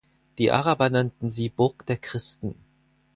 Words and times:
Die 0.39 0.51
Araber 0.51 0.89
nannten 0.89 1.29
sie 1.29 1.49
Burg 1.49 1.85
der 1.85 1.97
Christen. 1.97 2.55